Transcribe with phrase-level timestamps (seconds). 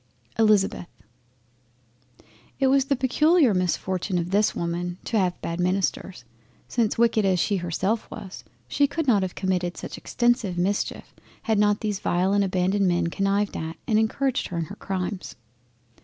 [0.39, 0.87] ——ELIZABETH
[2.59, 7.57] It was the peculiar misfortune of this Woman to have bad Ministers—Since wicked as she
[7.57, 12.43] herself was, she could not have committed such extensive mischeif, had not these vile and
[12.43, 15.35] abandoned Men connived at, and encouraged her in her Crimes.